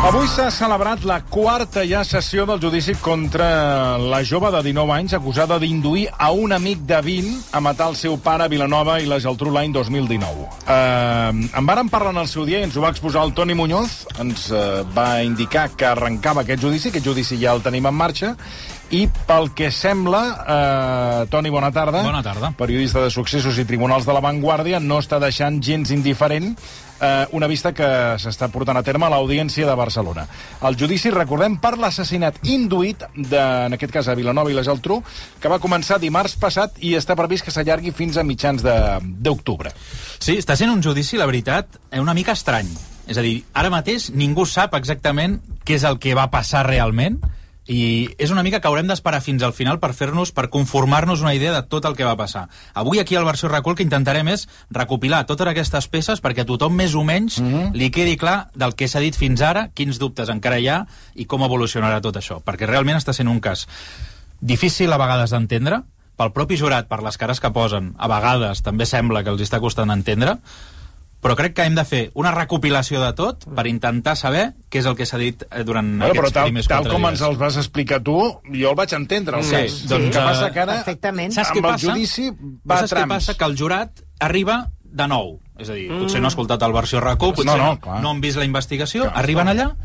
[0.00, 5.12] Avui s'ha celebrat la quarta ja sessió del judici contra la jove de 19 anys
[5.18, 9.04] acusada d'induir a un amic de 20 a matar el seu pare a Vilanova i
[9.04, 10.46] la Geltrú l'any 2019.
[10.64, 13.52] Eh, en varen parlar en el seu dia i ens ho va exposar el Toni
[13.52, 14.06] Muñoz.
[14.24, 18.32] Ens eh, va indicar que arrencava aquest judici, aquest judici ja el tenim en marxa,
[18.90, 20.20] i pel que sembla,
[21.22, 22.02] eh, Toni, bona tarda.
[22.02, 22.50] Bona tarda.
[22.58, 26.56] Periodista de successos i tribunals de la Vanguardia, no està deixant gens indiferent
[27.00, 27.86] eh, una vista que
[28.18, 30.26] s'està portant a terme a l'Audiència de Barcelona.
[30.66, 33.38] El judici, recordem, per l'assassinat induït, de,
[33.70, 34.98] en aquest cas a Vilanova i la Geltrú,
[35.40, 39.70] que va començar dimarts passat i està previst que s'allargui fins a mitjans de- d'octubre.
[40.18, 42.66] Sí, està sent un judici, la veritat, eh, una mica estrany.
[43.06, 47.20] És a dir, ara mateix ningú sap exactament què és el que va passar realment
[47.70, 51.36] i és una mica que haurem d'esperar fins al final per fer-nos, per conformar-nos una
[51.36, 52.48] idea de tot el que va passar.
[52.74, 56.74] Avui aquí al Versió Recul que intentarem és recopilar totes aquestes peces perquè a tothom
[56.74, 57.72] més o menys mm -hmm.
[57.74, 61.26] li quedi clar del que s'ha dit fins ara, quins dubtes encara hi ha i
[61.26, 62.42] com evolucionarà tot això.
[62.42, 63.68] Perquè realment està sent un cas
[64.40, 65.82] difícil a vegades d'entendre,
[66.16, 69.60] pel propi jurat, per les cares que posen, a vegades també sembla que els està
[69.60, 70.38] costant entendre,
[71.20, 74.86] però crec que hem de fer una recopilació de tot per intentar saber què és
[74.88, 77.10] el que s'ha dit eh, durant Bueno, però aquests tal, primers tal com dies.
[77.10, 78.14] ens els vas explicar tu,
[78.54, 79.36] jo el vaig entendre.
[79.38, 79.76] El Sí, cas.
[79.88, 81.32] doncs, el que eh, passa que ara, Perfectament.
[81.36, 81.86] Saps amb què el passa?
[81.92, 83.12] judici Però va a saps què trams.
[83.14, 83.34] passa?
[83.36, 85.40] Que el jurat arriba de nou.
[85.60, 87.80] És a dir, potser no ha escoltat el versió RAC1, potser No, no, no, no,
[87.80, 88.00] clar.
[88.02, 89.56] no han vist la investigació, Clar, arriben clar.
[89.56, 89.76] allà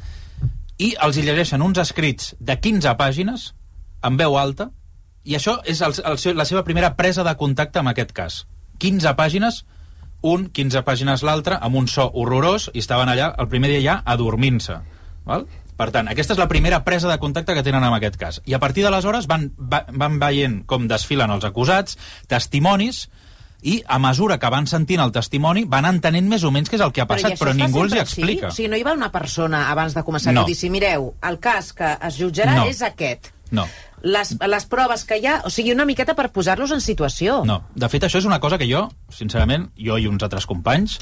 [0.78, 3.54] i els hi llegeixen uns escrits de 15 pàgines
[4.04, 4.70] en veu alta
[5.24, 8.46] i això és el, el, la seva primera presa de contacte amb aquest cas.
[8.80, 9.66] 15 pàgines,
[10.26, 13.96] un, 15 pàgines l'altre, amb un so horrorós, i estaven allà el primer dia ja
[14.06, 14.80] adormint-se.
[15.26, 15.46] Val?
[15.76, 18.38] Per tant, aquesta és la primera presa de contacte que tenen amb aquest cas.
[18.48, 21.98] I a partir d'aleshores van, va, van veient com desfilen els acusats,
[22.32, 23.10] testimonis,
[23.66, 26.84] i a mesura que van sentint el testimoni van entenent més o menys què és
[26.86, 28.52] el que ha passat, però, fa ningú els hi explica.
[28.52, 30.42] O sigui, no hi va una persona abans de començar No.
[30.44, 30.70] el judici.
[30.70, 32.68] Mireu, el cas que es jutjarà No.
[32.70, 33.32] és aquest.
[33.52, 33.66] No.
[34.04, 37.40] Les, les proves que hi ha, o sigui, una miqueta per posar-los en situació.
[37.48, 38.84] No, de fet això és una cosa que jo,
[39.14, 41.00] sincerament, jo i uns altres companys,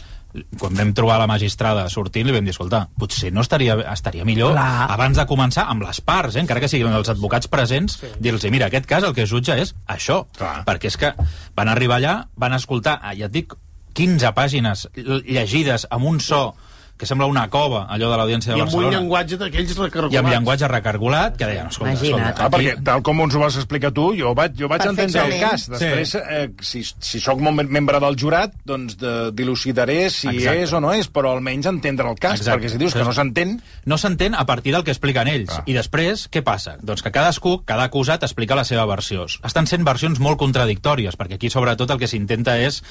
[0.60, 4.56] quan vam trobar la magistrada sortint, li vam dir, escolta, potser no estaria, estaria millor
[4.56, 4.88] Clar.
[4.96, 8.14] abans de començar amb les parts, eh, encara que siguin els advocats presents, sí.
[8.20, 10.64] dir-los, mira, aquest cas el que es jutja és això, Clar.
[10.66, 11.14] perquè és que
[11.58, 13.54] van arribar allà, van escoltar, ja et dic,
[13.94, 16.56] 15 pàgines llegides amb un so
[16.98, 20.14] que sembla una cova, allò de l'Audiència de I amb un Barcelona, llenguatge d'aquells recargolats.
[20.14, 22.28] i amb llenguatge recargolat, que deien, escolta, Imagina't.
[22.30, 25.24] escolta Ah, perquè tal com ens ho vas explicar tu, jo vaig, jo vaig entendre
[25.26, 25.66] el cas.
[25.70, 30.62] Després, eh, si, si sóc mem- membre del jurat, doncs de, dilucidaré si Exacte.
[30.64, 32.60] és o no és, però almenys entendre el cas, Exacte.
[32.62, 33.58] perquè si dius que no s'entén...
[33.86, 35.50] no s'entén a partir del que expliquen ells.
[35.58, 35.64] Ah.
[35.66, 36.78] I després, què passa?
[36.82, 39.26] Doncs que cadascú, cada acusat, explica la seva versió.
[39.44, 42.82] Estan sent versions molt contradictòries, perquè aquí, sobretot, el que s'intenta és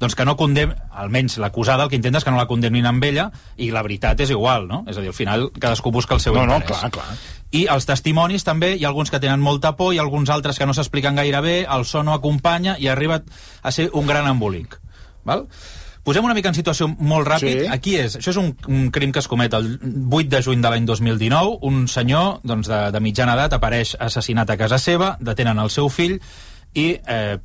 [0.00, 3.04] doncs que no condemn, almenys l'acusada el que intenta és que no la condemnin amb
[3.04, 3.28] ella
[3.60, 4.82] i la veritat és igual, no?
[4.88, 6.80] És a dir, al final cadascú busca el seu No, no, interès.
[6.80, 7.18] clar, clar.
[7.52, 10.66] I els testimonis també, hi ha alguns que tenen molta por, ha alguns altres que
[10.66, 13.20] no s'expliquen gaire bé, el so no acompanya i arriba
[13.62, 14.78] a ser un gran embolic.
[15.24, 15.46] Val?
[16.02, 17.66] Posem una mica en situació molt ràpid.
[17.66, 17.66] Sí.
[17.68, 19.66] Aquí és, això és un, un crim que es comet el
[20.10, 21.58] 8 de juny de l'any 2019.
[21.68, 25.90] Un senyor doncs, de, de mitjana edat apareix assassinat a casa seva, detenen el seu
[25.92, 26.16] fill
[26.72, 27.36] i eh,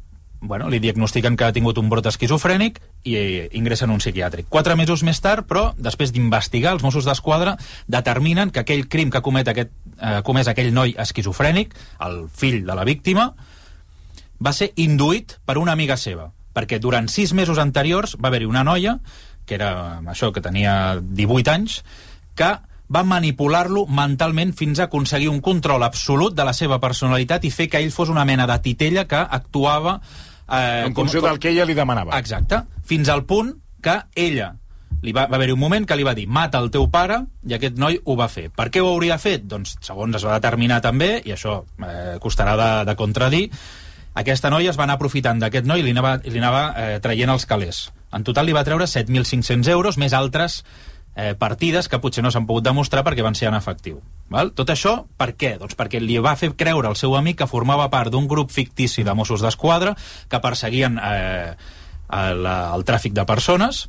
[0.48, 4.48] bueno, li diagnostiquen que ha tingut un brot esquizofrènic i eh, ingressa en un psiquiàtric.
[4.50, 7.56] Quatre mesos més tard, però, després d'investigar, els Mossos d'Esquadra
[7.92, 11.76] determinen que aquell crim que comet aquest, eh, comès aquell noi esquizofrènic,
[12.08, 13.32] el fill de la víctima,
[14.42, 18.64] va ser induït per una amiga seva, perquè durant sis mesos anteriors va haver-hi una
[18.64, 19.00] noia,
[19.46, 21.82] que era això, que tenia 18 anys,
[22.36, 22.56] que
[22.92, 27.68] va manipular-lo mentalment fins a aconseguir un control absolut de la seva personalitat i fer
[27.70, 30.00] que ell fos una mena de titella que actuava...
[30.50, 32.18] Eh, En funció del que ella li demanava.
[32.20, 34.54] Exacte, fins al punt que ella
[35.06, 37.54] li va, va haver-hi un moment que li va dir mata el teu pare, i
[37.58, 38.48] aquest noi ho va fer.
[38.56, 39.46] Per què ho hauria fet?
[39.50, 43.44] Doncs, segons es va determinar també, i això eh, costarà de, de contradir,
[44.16, 47.34] aquesta noia es va anar aprofitant d'aquest noi i li anava, li anava eh, traient
[47.34, 47.90] els calés.
[48.16, 50.62] En total li va treure 7.500 euros, més altres
[51.16, 54.02] eh, partides que potser no s'han pogut demostrar perquè van ser en efectiu.
[54.30, 54.52] Val?
[54.58, 55.56] Tot això, per què?
[55.62, 59.04] Doncs perquè li va fer creure al seu amic que formava part d'un grup fictici
[59.04, 59.96] de Mossos d'Esquadra
[60.30, 61.56] que perseguien eh,
[62.12, 63.86] el, el tràfic de persones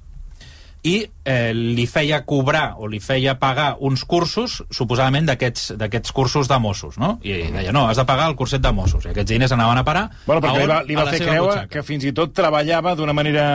[0.86, 6.58] i eh, li feia cobrar o li feia pagar uns cursos, suposadament d'aquests cursos de
[6.62, 7.16] Mossos, no?
[7.26, 9.04] I deia, no, has de pagar el curset de Mossos.
[9.04, 10.70] I aquests diners anaven a parar Bueno, perquè a li on?
[10.70, 11.70] va, li va fer creure butxaca.
[11.72, 13.46] que fins i tot treballava d'una manera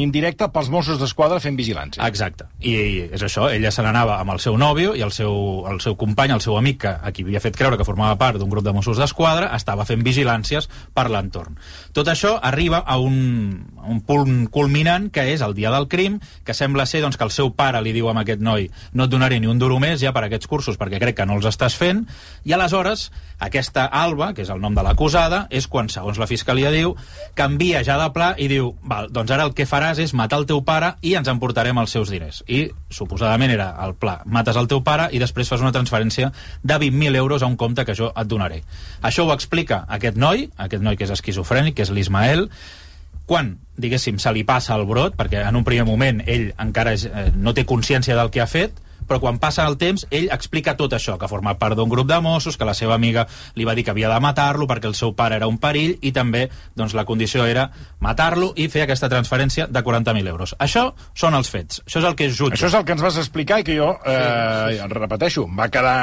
[0.00, 2.02] indirecta pels Mossos d'Esquadra fent vigilància.
[2.10, 2.48] Exacte.
[2.60, 2.74] I
[3.14, 6.34] és això, ella se n'anava amb el seu nòvio i el seu, el seu company,
[6.34, 8.74] el seu amic, que, a qui havia fet creure que formava part d'un grup de
[8.74, 10.66] Mossos d'Esquadra, estava fent vigilàncies
[10.96, 11.58] per l'entorn.
[11.94, 16.18] Tot això arriba a un, a un punt culminant, que és el dia del crim,
[16.44, 19.12] que sembla ser doncs, que el seu pare li diu a aquest noi no et
[19.12, 21.76] donaré ni un duro més ja per aquests cursos perquè crec que no els estàs
[21.76, 22.06] fent,
[22.48, 26.70] i aleshores aquesta Alba, que és el nom de l'acusada, és quan, segons la Fiscalia
[26.72, 26.92] diu,
[27.36, 30.46] canvia ja de pla i diu, val, doncs ara el que faràs és matar el
[30.48, 32.42] teu pare i ens emportarem els seus diners.
[32.48, 34.18] I, suposadament, era el pla.
[34.26, 36.30] Mates el teu pare i després fas una transferència
[36.62, 38.60] de 20.000 euros a un compte que jo et donaré.
[39.00, 42.48] Això ho explica aquest noi, aquest noi que és esquizofrènic, que és l'Ismael,
[43.30, 47.06] quan, diguéssim, se li passa el brot, perquè en un primer moment ell encara és,
[47.06, 50.76] eh, no té consciència del que ha fet, però quan passa el temps ell explica
[50.78, 53.74] tot això, que forma part d'un grup de Mossos, que la seva amiga li va
[53.74, 56.48] dir que havia de matar-lo perquè el seu pare era un perill i també
[56.78, 60.54] doncs, la condició era matar-lo i fer aquesta transferència de 40.000 euros.
[60.58, 62.58] Això són els fets, això és el que es jutja.
[62.58, 64.94] Això és el que ens vas explicar i que jo, eh, sí, sí, sí.
[64.94, 65.98] repeteixo, va quedar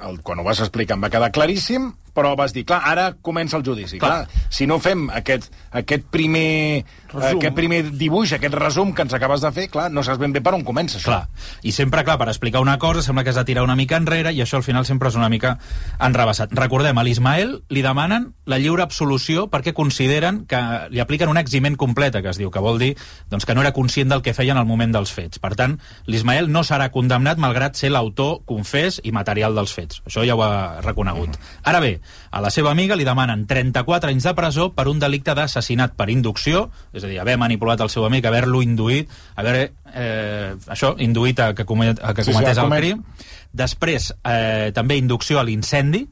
[0.00, 3.58] el, quan ho vas explicar em va quedar claríssim, però vas dir, clar, ara comença
[3.58, 3.98] el judici.
[3.98, 7.40] Clar, clar si no fem aquest, aquest, primer, resum.
[7.40, 10.42] aquest primer dibuix, aquest resum que ens acabes de fer, clar, no saps ben bé
[10.44, 11.10] per on comença això.
[11.10, 11.48] Clar.
[11.66, 14.32] I sempre, clar, per explicar una cosa sembla que has de tirar una mica enrere
[14.32, 15.56] i això al final sempre és una mica
[15.98, 16.54] enrebaçat.
[16.54, 20.60] Recordem, a l'Ismael li demanen la lliure absolució perquè consideren que
[20.94, 22.92] li apliquen una eximent completa, que es diu, que vol dir
[23.32, 25.42] doncs, que no era conscient del que feien al moment dels fets.
[25.42, 30.02] Per tant, l'Ismael no serà condemnat malgrat ser l'autor confés i material dels fets.
[30.06, 31.34] Això ja ho ha reconegut.
[31.64, 31.96] Ara bé,
[32.30, 36.08] a la seva amiga li demanen 34 anys de presó per un delicte d'assassinat per
[36.12, 41.40] inducció, és a dir, haver manipulat el seu amic, haver-lo induït, haver, eh, això, induït
[41.40, 43.04] a que, comet, a que cometés sí, sí, el crim.
[43.54, 46.04] Després, eh, també inducció a l'incendi,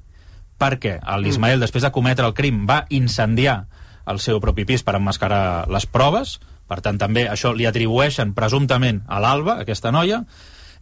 [0.62, 1.66] perquè l'Ismael, mm.
[1.66, 3.64] després de cometre el crim, va incendiar
[4.06, 6.38] el seu propi pis per emmascarar les proves,
[6.70, 10.22] per tant, també això li atribueixen presumptament a l'Alba, aquesta noia,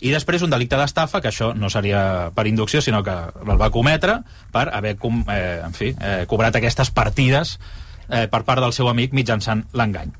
[0.01, 3.71] i després un delicte d'estafa, que això no seria per inducció, sinó que el va
[3.75, 4.21] cometre
[4.53, 7.59] per haver com, eh, en fi, eh, cobrat aquestes partides
[8.09, 10.13] eh, per part del seu amic mitjançant l'engany.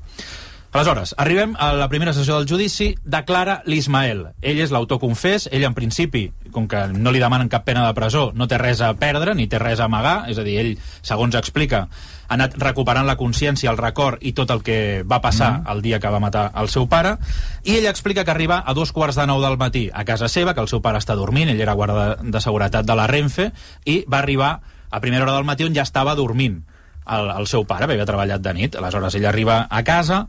[0.71, 4.21] Aleshores, arribem a la primera sessió del judici, declara l'Ismael.
[4.39, 7.95] Ell és l'autor confés, ell en principi, com que no li demanen cap pena de
[7.97, 10.69] presó, no té res a perdre ni té res a amagar, és a dir, ell,
[11.03, 15.51] segons explica, ha anat recuperant la consciència, el record i tot el que va passar
[15.51, 17.17] mm el dia que va matar el seu pare,
[17.63, 20.53] i ell explica que arriba a dos quarts de nou del matí a casa seva,
[20.53, 23.51] que el seu pare està dormint, ell era guarda de seguretat de la Renfe,
[23.85, 26.63] i va arribar a primera hora del matí on ja estava dormint
[27.07, 28.75] el, el seu pare, havia treballat de nit.
[28.75, 30.25] Aleshores, ell arriba a casa,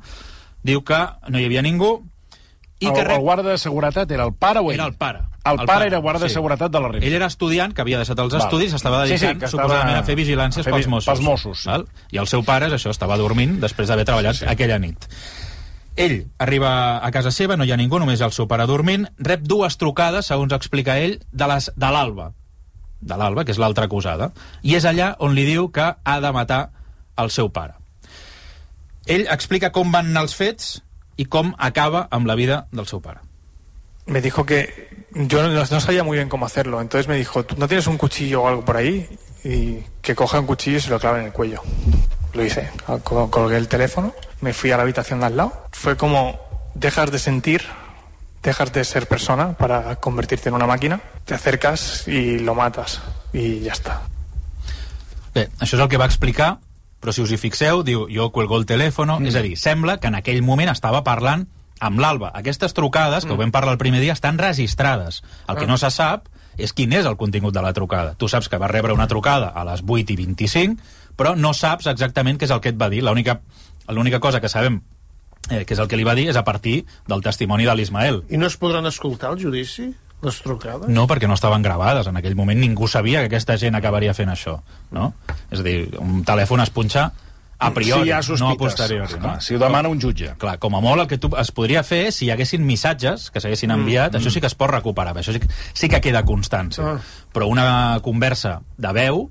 [0.63, 1.99] diu que no hi havia ningú,
[2.83, 3.17] i el, que rep...
[3.17, 4.81] el guarda de seguretat era el pare o ell?
[4.81, 5.21] Era el pare.
[5.45, 6.25] El, el pare, pare era guarda sí.
[6.25, 7.07] de seguretat de la Renfe.
[7.07, 8.43] Ell era estudiant, que havia deixat els val.
[8.45, 11.11] estudis, estava dedicant, sí, sí, suposadament, a fer vigilàncies a fer pels Mossos.
[11.11, 11.65] Pels Mossos.
[11.71, 11.87] Val?
[12.15, 14.51] I el seu pare, això, estava dormint després d'haver treballat sí, sí.
[14.51, 15.09] aquella nit.
[16.03, 16.73] Ell arriba
[17.05, 20.31] a casa seva, no hi ha ningú, només el seu pare dormint, rep dues trucades,
[20.31, 22.31] segons explica ell, de les de l'Alba,
[23.03, 24.31] de l'Alba, que és l'altra acusada,
[24.63, 26.65] i és allà on li diu que ha de matar
[27.19, 27.82] el seu pare.
[29.07, 30.81] Ell explica com van anar els fets
[31.17, 33.21] i com acaba amb la vida del seu pare.
[34.07, 36.81] me dijo que yo no, sabía muy bien cómo hacerlo.
[36.81, 39.09] Entonces me dijo, ¿no tienes un cuchillo o algo por ahí?
[39.45, 41.63] Y que coge un cuchillo y se lo clave en el cuello.
[42.33, 42.71] Lo hice.
[43.05, 45.67] colgué el teléfono, me fui a la habitación de al lado.
[45.73, 46.41] Fue como,
[46.75, 47.63] dejas de sentir,
[48.43, 53.01] dejas de ser persona para convertirte en una máquina, te acercas y lo matas.
[53.33, 54.03] Y ya está.
[55.33, 56.59] Bé, això és el que va explicar,
[57.03, 59.33] però si us hi fixeu, diu, jo cuelgo el telèfon, mm.
[59.33, 61.49] és a dir, sembla que en aquell moment estava parlant
[61.83, 62.31] amb l'Alba.
[62.39, 63.35] Aquestes trucades, que mm.
[63.35, 65.25] ho vam parlar el primer dia, estan registrades.
[65.49, 65.73] El que ah.
[65.73, 68.15] no se sap és quin és el contingut de la trucada.
[68.15, 71.91] Tu saps que va rebre una trucada a les 8 i 25, però no saps
[71.91, 73.03] exactament què és el que et va dir.
[73.03, 74.79] L'única cosa que sabem
[75.51, 78.23] eh, que és el que li va dir és a partir del testimoni de l'Ismael.
[78.31, 79.91] I no es podran escoltar al judici?
[80.23, 80.89] Les trucades?
[80.89, 82.07] No, perquè no estaven gravades.
[82.07, 84.61] En aquell moment ningú sabia que aquesta gent acabaria fent això.
[84.95, 85.13] No?
[85.51, 87.11] És a dir, un telèfon es punxa
[87.63, 89.19] a priori, si hi ha sospites, no a posteriori.
[89.23, 89.35] No?
[89.41, 90.33] si ho demana un jutge.
[90.39, 93.43] Clar, com a molt el que tu es podria fer si hi haguessin missatges que
[93.43, 95.43] s'haguessin mm, enviat, mm, això sí que es pot recuperar, això sí,
[95.75, 96.97] sí que queda constància.
[96.97, 97.29] Ah.
[97.33, 99.29] Però una conversa de veu,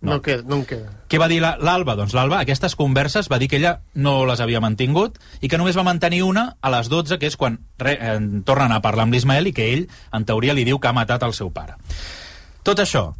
[0.00, 0.12] no.
[0.12, 0.92] No, queda, no en queda.
[1.10, 1.96] Què va dir l'Alba?
[1.98, 5.78] Doncs l'Alba, aquestes converses, va dir que ella no les havia mantingut i que només
[5.78, 9.16] va mantenir una a les 12, que és quan re, eh, tornen a parlar amb
[9.16, 11.74] l'Ismael i que ell, en teoria, li diu que ha matat el seu pare.
[12.62, 13.10] Tot això,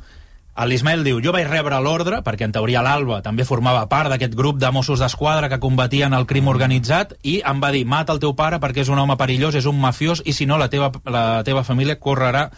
[0.66, 4.56] L'Ismael diu, jo vaig rebre l'ordre, perquè en teoria l'Alba també formava part d'aquest grup
[4.58, 8.34] de Mossos d'Esquadra que combatien el crim organitzat, i em va dir, mata el teu
[8.34, 11.44] pare perquè és un home perillós, és un mafiós, i si no la teva, la
[11.46, 12.48] teva família correrà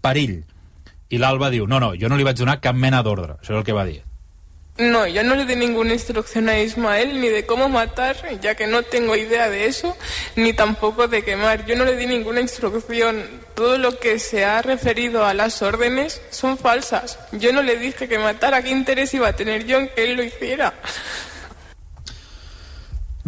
[0.00, 0.44] perill.
[1.08, 3.38] I l'Alba diu, no, no, jo no li vaig donar cap mena d'ordre.
[3.40, 4.02] Això és el que va dir.
[4.78, 8.68] No, yo no le di ninguna instrucción a Ismael ni de cómo matar, ya que
[8.68, 9.96] no tengo idea de eso,
[10.36, 11.66] ni tampoco de quemar.
[11.66, 13.24] Yo no le di ninguna instrucción.
[13.56, 17.18] Todo lo que se ha referido a las órdenes son falsas.
[17.32, 18.62] Yo no le dije que matara.
[18.62, 20.72] ¿Qué interés iba a tener yo en que él lo hiciera?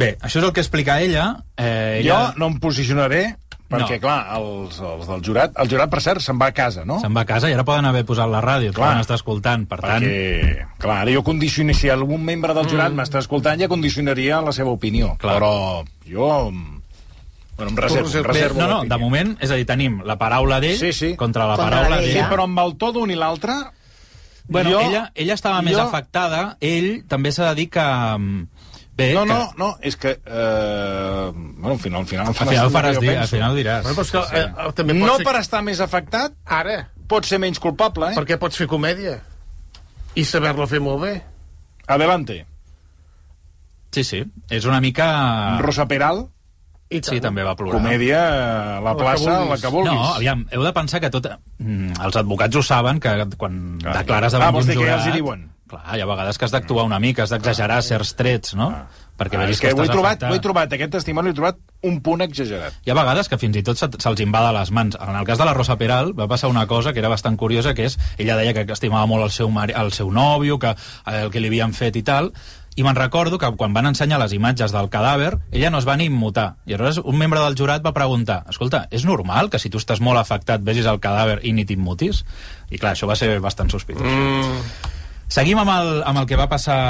[0.01, 1.43] Bé, això és el que explica ella.
[1.59, 2.31] Eh, ella...
[2.31, 3.37] Jo no em posicionaré
[3.71, 4.03] Perquè, No.
[4.03, 5.53] clar, els, els del jurat...
[5.63, 6.97] El jurat, per cert, se'n va a casa, no?
[6.99, 8.89] Se'n va a casa i ara poden haver posat la ràdio, Clar.
[8.89, 9.69] poden estar escoltant.
[9.71, 11.73] Per tant, Perquè, clar, ara jo condiciono...
[11.79, 15.13] Si algun membre del jurat m'està escoltant, ja condicionaria la seva opinió.
[15.23, 15.37] Clar.
[15.39, 16.27] Però jo...
[17.61, 20.59] Bueno, em reservo, em reservo no, no, de moment, és a dir, tenim la paraula
[20.65, 21.11] d'ell Sí, sí.
[21.21, 22.23] contra la Contra paraula la Sí, d'ella.
[22.25, 22.31] d'ella.
[22.35, 23.53] però amb el to d'un i l'altre...
[24.49, 26.57] Bueno, jo- ella, ella estava més jo- afectada.
[26.59, 27.85] Ell també s'ha de dir que...
[29.01, 30.13] Bé, No, que no, no, és que...
[30.25, 31.31] Eh...
[31.35, 33.83] Bueno, al final, al final, Al final faràs dir, al final diràs.
[33.89, 35.27] Bueno, però és que, eh, eh, també No ser...
[35.27, 36.79] per estar més afectat, Ara,
[37.11, 38.19] pot ser menys culpable, eh?
[38.21, 39.19] perquè pots fer comèdia
[40.15, 41.15] i saber-lo fer molt bé.
[41.91, 42.45] Adelante.
[43.95, 45.07] Sí, sí, és una mica...
[45.65, 46.29] Rosa Peral,
[46.91, 47.79] I Sí, també va plorar.
[47.79, 49.51] comèdia a la La que plaça, vulguis.
[49.51, 49.93] la que vulguis.
[49.95, 51.27] No, aviam, heu de pensar que tot...
[51.63, 53.95] Mm, els advocats ho saben, que quan Clar.
[54.01, 55.07] declares Ah, davant vols d'un dir que ja jurat...
[55.07, 55.45] els hi diuen?
[55.71, 58.73] Clar, hi ha vegades que has d'actuar una mica, has d'exagerar certs trets, no?
[59.21, 61.99] Perquè Ah, és que, ho he, trobat, ho he trobat, aquest testimoni l'he trobat un
[62.01, 62.73] punt exagerat.
[62.87, 64.97] Hi ha vegades que fins i tot se- se'ls invada les mans.
[65.01, 67.75] En el cas de la Rosa Peral va passar una cosa que era bastant curiosa,
[67.75, 71.21] que és, ella deia que estimava molt el seu, mari, el seu nòvio, que eh,
[71.23, 72.33] el que li havien fet i tal,
[72.77, 75.97] i me'n recordo que quan van ensenyar les imatges del cadàver, ella no es va
[76.01, 76.55] ni immutar.
[76.65, 80.01] I aleshores un membre del jurat va preguntar, escolta, és normal que si tu estàs
[80.01, 82.25] molt afectat vegis el cadàver i ni t'immutis?
[82.71, 84.07] I clar, això va ser bastant sospitós.
[84.07, 84.63] Mm,
[85.31, 86.81] Seguim amb el, amb el que va passar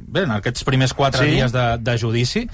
[0.00, 1.36] bé, en aquests primers quatre Sí?
[1.36, 2.46] dies de, de judici.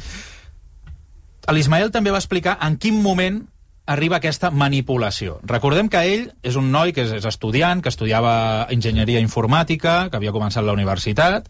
[1.52, 3.40] L'Ismael també va explicar en quin moment
[3.86, 5.40] arriba aquesta manipulació.
[5.46, 10.18] Recordem que ell és un noi que és, és estudiant, que estudiava enginyeria informàtica, que
[10.18, 11.48] havia començat la universitat,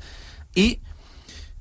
[0.56, 0.78] i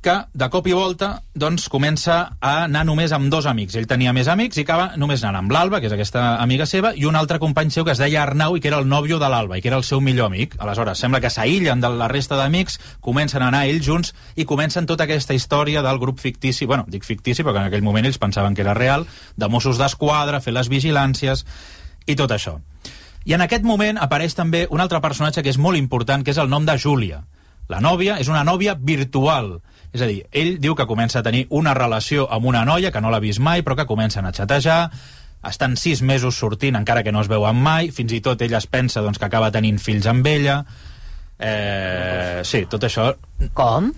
[0.01, 3.75] que de cop i volta doncs, comença a anar només amb dos amics.
[3.77, 6.91] Ell tenia més amics i acaba només anant amb l'Alba, que és aquesta amiga seva,
[6.97, 9.29] i un altre company seu que es deia Arnau i que era el nòvio de
[9.29, 10.57] l'Alba i que era el seu millor amic.
[10.59, 14.89] Aleshores, sembla que s'aïllen de la resta d'amics, comencen a anar ells junts i comencen
[14.89, 18.57] tota aquesta història del grup fictici, bueno, dic fictici perquè en aquell moment ells pensaven
[18.57, 19.05] que era real,
[19.37, 21.45] de Mossos d'Esquadra, fer les vigilàncies
[22.07, 22.57] i tot això.
[23.25, 26.41] I en aquest moment apareix també un altre personatge que és molt important, que és
[26.41, 27.21] el nom de Júlia.
[27.69, 29.59] La nòvia és una nòvia virtual.
[29.91, 33.01] És a dir, ell diu que comença a tenir una relació amb una noia que
[33.03, 34.89] no l'ha vist mai, però que comencen a xatejar,
[35.47, 38.67] estan sis mesos sortint encara que no es veuen mai, fins i tot ella es
[38.67, 40.61] pensa doncs, que acaba tenint fills amb ella.
[41.39, 43.11] Eh, sí, tot això...
[43.57, 43.91] Com?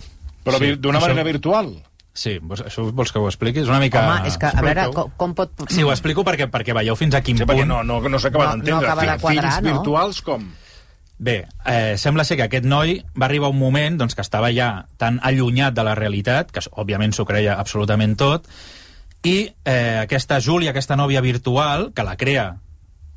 [0.44, 1.74] Però Sí, d'una això- manera virtual.
[2.14, 3.60] Sí, vols, això vols que ho expliqui?
[3.64, 4.04] És una mica...
[4.06, 5.64] Home, és que, a veure, com, com pot...
[5.68, 7.64] Sí, ho explico perquè, perquè veieu fins a quin Sí, punt...
[7.66, 8.86] no, no, no s'acaba No- no d'entendre.
[8.92, 9.72] acaba de quadrar, Fills no?
[9.72, 10.44] virtuals com?
[11.18, 14.86] Bé, eh, sembla ser que aquest noi va arribar un moment doncs, que estava ja
[14.98, 18.48] tan allunyat de la realitat, que òbviament s'ho creia absolutament tot,
[19.24, 22.56] i eh, aquesta Júlia, aquesta nòvia virtual, que la crea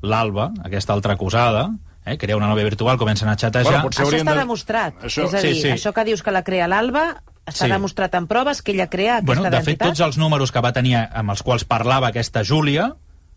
[0.02, 1.72] l'Alba, aquesta altra acusada,
[2.06, 3.82] eh, crea una nòvia virtual, comencen a xatejar...
[3.82, 5.02] Bueno, Això està de- demostrat.
[5.04, 5.70] Això- és a sí, dir, sí.
[5.74, 7.72] això que dius que la crea l'Alba està Sí.
[7.72, 9.88] demostrat en proves que ella crea aquesta bueno, de fet, identitat.
[9.88, 12.94] tots els números que va tenir amb els quals parlava aquesta Júlia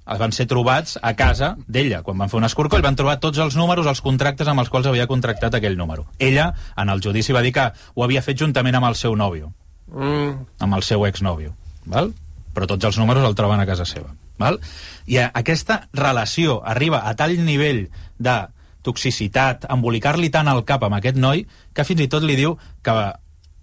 [0.07, 2.03] van ser trobats a casa d'ella.
[2.03, 4.87] Quan van fer un escorcoll van trobar tots els números, els contractes amb els quals
[4.87, 6.07] havia contractat aquell número.
[6.19, 9.53] Ella, en el judici, va dir que ho havia fet juntament amb el seu nòvio.
[9.91, 11.55] mm, amb el seu exnòvio,
[11.85, 12.13] val?
[12.55, 14.15] però tots els números el troben a casa seva.
[14.39, 14.59] Val?
[15.07, 17.89] I aquesta relació arriba a tal nivell
[18.19, 18.37] de
[18.83, 22.95] toxicitat, embolicar-li tant al cap amb aquest noi, que fins i tot li diu que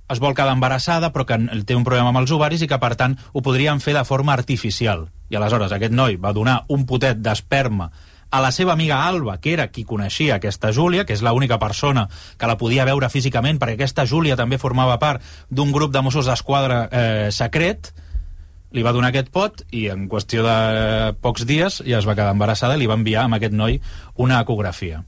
[0.09, 1.37] es vol quedar embarassada però que
[1.67, 4.33] té un problema amb els ovaris i que per tant ho podrien fer de forma
[4.33, 5.07] artificial.
[5.29, 7.91] I aleshores aquest noi va donar un potet d'esperma
[8.29, 12.07] a la seva amiga Alba, que era qui coneixia aquesta Júlia, que és l'única persona
[12.37, 16.27] que la podia veure físicament, perquè aquesta Júlia també formava part d'un grup de Mossos
[16.27, 17.93] d'Esquadra eh, secret,
[18.75, 22.33] li va donar aquest pot i en qüestió de pocs dies ja es va quedar
[22.35, 23.79] embarassada i li va enviar amb aquest noi
[24.19, 25.05] una ecografia.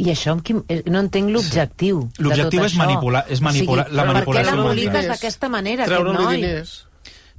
[0.00, 0.62] I això, amb quin...
[0.72, 5.08] eh, no entenc l'objectiu de L'objectiu és manipular- és manipular- la Per què manipulació l'emboliques
[5.12, 6.36] d'aquesta manera, aquest noi?
[6.40, 6.74] diners.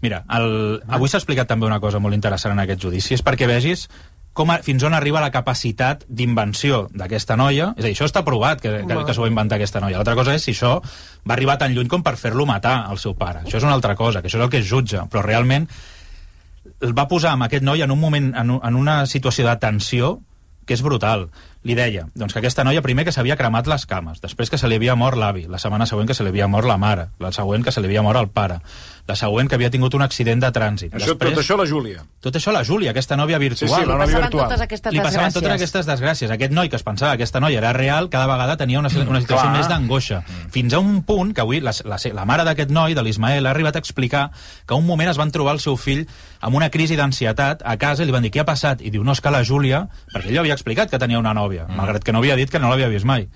[0.02, 3.46] Mira, el, avui s'ha explicat també una cosa molt interessant en aquest judici, és perquè
[3.50, 3.88] vegis
[4.34, 7.74] com a, fins on arriba la capacitat d'invenció d'aquesta noia.
[7.78, 9.98] És a dir, això està provat, que, que, que s'ho va inventar aquesta noia.
[10.00, 10.78] L'altra cosa és si això
[11.28, 13.42] va arribar tan lluny com per fer-lo matar, al seu pare.
[13.44, 15.04] Això és una altra cosa, que això és el que es jutja.
[15.12, 15.68] Però realment
[16.82, 19.56] el va posar amb aquest noi en un moment, en, un, en una situació de
[19.62, 20.20] tensió
[20.66, 21.28] que és brutal.
[21.64, 24.68] Li deia doncs, que aquesta noia primer que s'havia cremat les cames, després que se
[24.68, 27.30] li havia mort l'avi, la setmana següent que se li havia mort la mare, la
[27.32, 28.58] següent que se li havia mort el pare,
[29.08, 30.90] la següent que havia tingut un accident de trànsit.
[30.96, 32.02] Això, després, Tot això la Júlia.
[32.22, 33.70] tot això la Júlia, aquesta nòvia virtual.
[33.70, 34.48] Sí, sí, la Li nòvia passaven virtual.
[34.50, 35.34] totes aquestes li passaven desgràcies.
[35.42, 36.32] totes aquestes desgràcies.
[36.32, 39.22] Aquest noi que es pensava que aquesta noia era real, cada vegada tenia una, una
[39.22, 39.58] situació clar.
[39.58, 40.24] més d'angoixa.
[40.50, 43.52] Fins a un punt que avui la, la, la mare d'aquest noi, de l'Ismael, ha
[43.52, 44.32] arribat a explicar
[44.66, 46.08] que un moment es van trobar el seu fill
[46.42, 48.82] amb una crisi d'ansietat a casa i li van dir què ha passat?
[48.82, 51.51] I diu, no, és que la Júlia, perquè ell havia explicat que tenia una nòvia,
[51.60, 51.76] mm.
[51.76, 53.28] malgrat que no havia dit que no l'havia vist mai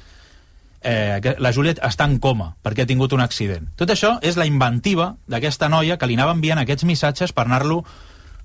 [0.85, 3.67] eh, que la Juliet està en coma perquè ha tingut un accident.
[3.75, 7.81] Tot això és la inventiva d'aquesta noia que li anava enviant aquests missatges per anar-lo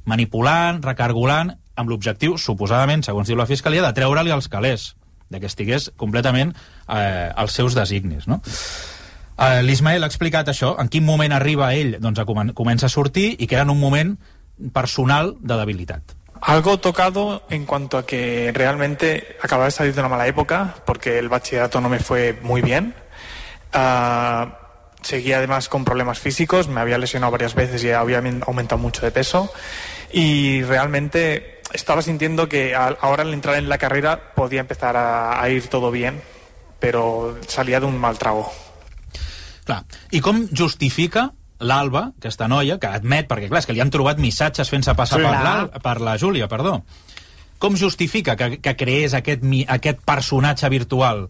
[0.08, 4.94] manipulant, recargolant, amb l'objectiu, suposadament, segons diu la Fiscalia, de treure-li els calés,
[5.30, 6.54] de que estigués completament
[6.88, 8.40] eh, als seus designis, no?
[9.40, 12.92] Eh, L'Ismael ha explicat això, en quin moment arriba ell, doncs a comen comença a
[12.92, 14.16] sortir, i que era en un moment
[14.72, 16.16] personal de debilitat.
[16.42, 21.18] Algo tocado en cuanto a que realmente acababa de salir de una mala época, porque
[21.18, 22.94] el bachillerato no me fue muy bien.
[23.72, 24.58] Ah,
[25.02, 29.02] seguía además con problemas físicos, me había lesionado varias veces y había aumen- aumentado mucho
[29.02, 29.52] de peso.
[30.12, 35.40] Y realmente estaba sintiendo que al- ahora al entrar en la carrera podía empezar a,
[35.42, 36.20] a ir todo bien,
[36.80, 38.50] pero salía de un mal trago.
[39.64, 39.84] Clar.
[40.10, 44.18] I com justifica l'Alba, aquesta noia, que admet, perquè clar, és que li han trobat
[44.18, 45.24] missatges fent-se passar Sí.
[45.26, 46.82] per, l'Al- per la Júlia, perdó.
[47.58, 51.28] Com justifica que, que creés aquest, aquest personatge virtual?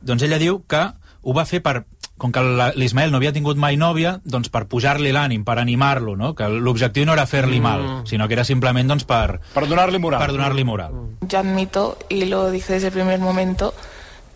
[0.00, 0.82] Doncs ella diu que
[1.22, 1.84] ho va fer per
[2.18, 6.14] com que la- l'Ismael no havia tingut mai nòvia, doncs per pujar-li l'ànim, per animar-lo,
[6.14, 6.34] no?
[6.36, 10.20] que l'objectiu no era fer-li mal, sinó que era simplement doncs, per, Per donar-li moral.
[10.20, 10.92] per donar-li moral.
[11.22, 13.74] Yo admito, y lo dije desde el primer momento,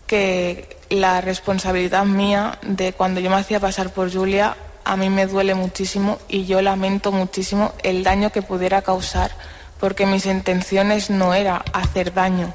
[0.05, 4.55] que la responsabilidad mía de cuando yo me hacía pasar por Julia,
[4.91, 9.31] a mí me duele muchísimo y yo lamento muchísimo el daño que pudiera causar,
[9.79, 12.53] porque mis intenciones no era hacer daño.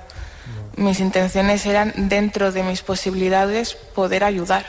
[0.76, 4.64] Mis intenciones eran, dentro de mis posibilidades, poder ayudar.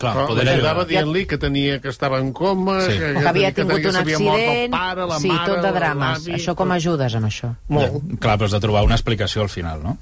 [0.00, 0.86] Clar, Però poder Estava ajudar.
[0.88, 2.96] dient-li que tenia que estava en coma, Sí.
[2.96, 4.70] que, que havia tingut que un accident...
[4.72, 6.28] pare, la sí, mare, tot de drames.
[6.38, 7.50] Això com ajudes, amb això?
[7.68, 8.00] Molt.
[8.18, 9.98] Clar, però has de trobar una explicació al final, no?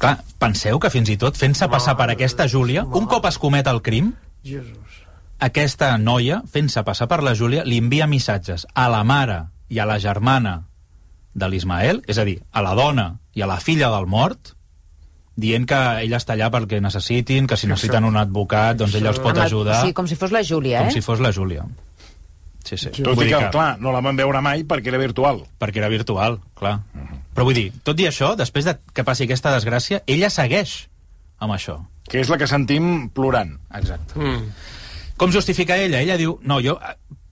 [0.00, 3.66] Clar, penseu que fins i tot fent-se passar per aquesta Júlia, un cop es comet
[3.68, 5.02] el crim, Jesús.
[5.40, 9.86] Aquesta noia, fent-se passar per la Júlia, li envia missatges a la mare i a
[9.88, 10.62] la germana
[11.36, 14.54] de l'Ismael, és a dir, a la dona i a la filla del mort,
[15.36, 19.20] dient que ella està allà perquè necessitin, que si necessiten un advocat, doncs ella els
[19.20, 20.94] pot ajudar, Sí, com si fos la Júlia, com eh?
[20.94, 21.66] si fos la Júlia.
[22.66, 22.88] Sí, sí.
[22.96, 25.44] Tot Vull i dir que, clar, no la van veure mai perquè era virtual.
[25.60, 26.80] perquè era virtual, clar.
[27.36, 30.88] Però vull dir, tot i això, després de que passi aquesta desgràcia, ella segueix
[31.38, 31.76] amb això.
[32.08, 33.52] Que és la que sentim plorant.
[33.76, 34.18] Exacte.
[34.18, 34.50] Mm.
[35.16, 36.00] Com justifica ella?
[36.04, 36.76] Ella diu, no, jo,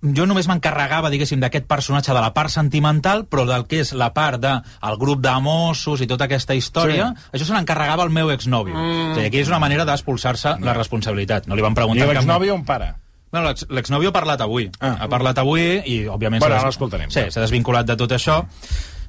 [0.05, 4.11] jo només m'encarregava, diguéssim, d'aquest personatge de la part sentimental, però del que és la
[4.17, 7.31] part del de, grup de Mossos i tota aquesta història, sí.
[7.37, 8.75] això se n'encarregava el meu exnòvio.
[8.75, 9.11] Mm.
[9.13, 11.47] O sigui, aquí és una manera d'expulsar-se la responsabilitat.
[11.49, 12.07] No li van I preguntar...
[12.09, 12.95] cap l'exnòvio on para?
[13.35, 14.69] Bueno, l'ex- l'exnòvio ha parlat avui.
[14.79, 14.95] Ah.
[15.05, 16.41] Ha parlat avui i, òbviament...
[16.41, 17.11] Bueno, ara des- l'escoltarem.
[17.11, 18.45] Sí, s'ha desvinculat de tot això.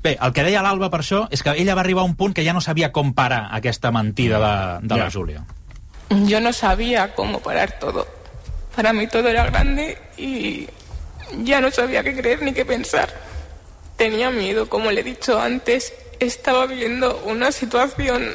[0.02, 2.34] Bé, el que deia l'Alba per això és que ella va arribar a un punt
[2.34, 5.04] que ja no sabia com parar aquesta mentida de, de Ja.
[5.04, 5.46] la Júlia.
[6.30, 8.06] Yo no sabía cómo parar todo.
[8.76, 10.68] Para mí todo era grande y
[11.44, 13.10] ya no sabía qué creer ni qué pensar.
[13.98, 18.34] Tenía miedo, como le he dicho antes, estaba viviendo una situación...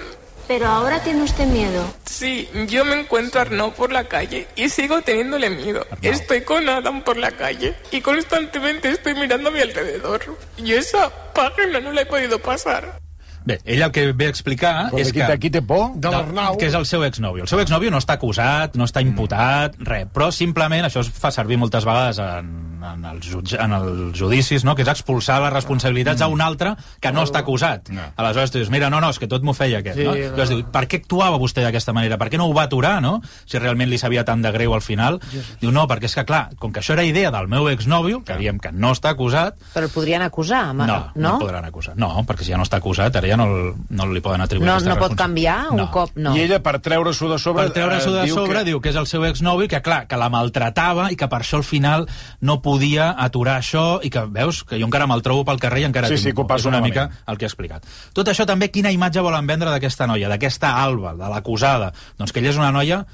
[0.48, 1.84] Pero ahora tiene usted miedo.
[2.06, 5.86] Sí, yo me encuentro a Arnaud por la calle y sigo teniéndole miedo.
[6.02, 10.36] Estoy con Adam por la calle y constantemente estoy mirando a mi alrededor.
[10.56, 12.98] Y esa página no la he podido pasar.
[13.44, 15.32] Bé, ella el que ve a explicar Però és aquí, que...
[15.32, 15.94] aquí té por?
[15.96, 16.58] De l'Arnau.
[16.60, 17.46] que és el seu exnòvio.
[17.46, 21.30] El seu exnòvio no està acusat, no està imputat, res, però simplement això es fa
[21.32, 22.50] servir moltes vegades en,
[22.84, 24.74] en, els, jutge, en els judicis, no?
[24.76, 27.88] que és expulsar les responsabilitats a un altre que no està acusat.
[27.94, 28.10] No.
[28.20, 29.96] Aleshores tu dius, mira, no, no, és que tot m'ho feia aquest.
[29.98, 30.12] Sí, no?
[30.12, 30.34] no.
[30.36, 32.18] Llavors diu, per què actuava vostè d'aquesta manera?
[32.20, 33.18] Per què no ho va aturar, no?
[33.48, 35.20] Si realment li sabia tant de greu al final.
[35.60, 38.36] Diu, no, perquè és que, clar, com que això era idea del meu exnòvio, que
[38.40, 41.34] diem que no està acusat, Però el podrien acusar, no, no, no?
[41.36, 41.96] el podran acusar.
[42.00, 44.66] No, perquè si ja no està acusat, ara ja no, el- no li poden atribuir
[44.68, 46.34] No, aquesta no pot canviar un cop, no.
[46.36, 47.64] I ella, per treure-s'ho de sobre...
[47.68, 48.64] Per treure-s'ho de eh, sobre, que...
[48.72, 51.62] diu que és el seu exnovi, que clar, que la maltratava i que per això
[51.62, 52.08] al final
[52.44, 55.88] no podia aturar això i que, veus, que jo encara me'l trobo pel carrer i
[55.88, 56.56] encara Sí, tinc sí, que ho por.
[56.56, 57.86] passo És una mica el que he explicat.
[58.12, 61.92] Tot això també, quina imatge volen vendre d'aquesta noia, d'aquesta Alba, de l'acusada?
[62.18, 63.04] Doncs que ella és una noia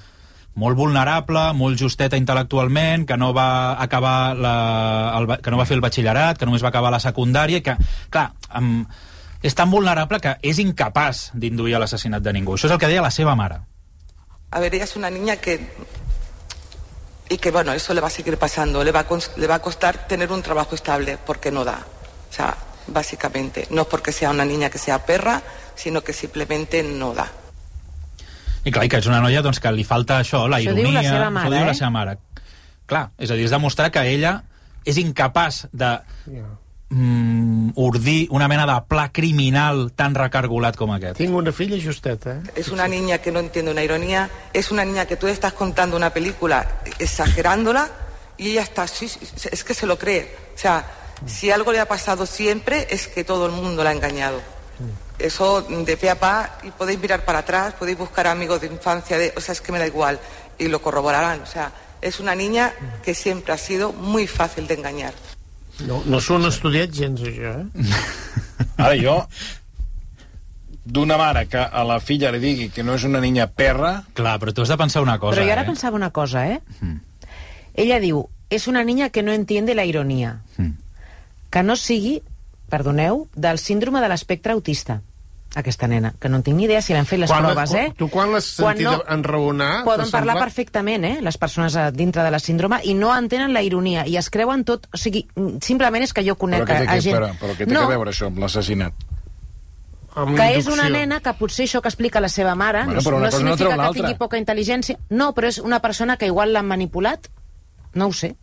[0.57, 4.52] molt vulnerable, molt justeta intel·lectualment, que no va acabar la,
[5.18, 7.74] el, que no va fer el batxillerat, que només va acabar la secundària, que,
[8.09, 8.87] clar, amb,
[9.46, 12.56] és tan vulnerable que és incapaç d'induir a l'assassinat de ningú.
[12.56, 13.61] Això és el que deia la seva mare.
[14.50, 15.61] A ver, ella es una niña que...
[17.28, 18.85] Y que, bueno, eso le va a seguir pasando.
[18.85, 21.80] Le va a, le va a costar tener un trabajo estable porque no da.
[22.30, 22.56] O sea,
[22.87, 23.66] básicamente.
[23.70, 25.42] No es porque sea una niña que sea perra,
[25.74, 27.26] sino que simplemente no da.
[28.66, 30.88] I clar, i que és una noia doncs, que li falta això, la Això diu
[30.88, 30.98] ironia...
[30.98, 31.66] la seva mare, això diu eh?
[31.68, 32.14] la seva mare.
[32.90, 34.32] Clar, és a dir, és demostrar que ella
[34.87, 35.92] és incapaç de
[36.90, 41.16] mm, urdir una mena de pla criminal tan recargolat com aquest.
[41.18, 42.42] Tinc una filla justeta, eh?
[42.55, 44.31] Es una niña que no entiende una ironía.
[44.53, 47.90] Es una niña que tú estás contando una película exagerándola
[48.37, 48.87] y ella está...
[48.87, 49.18] Sí, sí,
[49.51, 50.35] es que se lo cree.
[50.55, 50.85] O sea,
[51.27, 54.40] si algo le ha pasado siempre es que todo el mundo la ha engañado.
[55.18, 59.16] Eso de pe a pa y podéis mirar para atrás, podéis buscar amigos de infancia,
[59.16, 60.20] de, o sea, es que me da igual
[60.59, 61.40] y lo corroborarán.
[61.40, 61.72] O sea,
[62.03, 65.14] es una niña que siempre ha sido muy fácil de engañar.
[65.84, 67.86] No, no s'ho han estudiat gens, això, eh?
[68.86, 69.16] Ara jo,
[70.86, 73.98] d'una mare que a la filla li digui que no és una niña perra...
[74.16, 75.68] Clar, però tu has de pensar una cosa, Però jo ara eh?
[75.68, 76.60] pensava una cosa, eh?
[77.74, 80.38] Ella diu, és una niña que no entiende la ironia.
[80.56, 80.72] Mm.
[81.52, 82.20] Que no sigui,
[82.72, 85.02] perdoneu, del síndrome de l'espectre autista
[85.57, 87.87] aquesta nena, que no en tinc ni idea si l'han fet les Quan- proves, eh?
[87.97, 89.71] Tu quan l'has sentit enraonar...
[89.87, 91.16] Poden parlar perfectament, eh?
[91.25, 94.66] Les persones a dintre de la síndrome i no entenen la ironia i es creuen
[94.69, 94.87] tot...
[94.92, 95.25] O sigui,
[95.64, 97.16] simplement és que jo Però conec què té, a, a que, gent...
[97.16, 99.07] però, però què té no, que veure això amb l'assassinat?
[100.37, 103.19] Que és una nena que potser això que explica la seva mare Bueno, no, però
[103.21, 104.97] no no significa treu que tingui poca intel·ligència.
[105.11, 107.29] No, però és una persona que igual l'han manipulat.
[107.97, 108.35] No ho sé.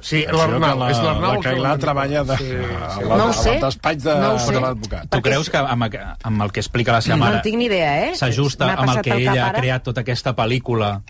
[0.00, 2.76] Sí, l'Arnau, és l'Arnau la el que treballa de, Sí, sí.
[2.86, 3.54] al, No ho sé.
[3.56, 5.08] al despatx de, No de l'advocat.
[5.10, 5.88] Tu creus que amb,
[6.22, 8.14] amb el que explica la seva No mare en tinc ni idea, eh?
[8.14, 11.00] s'ajusta amb el que cap ella ha creat tota aquesta pel·lícula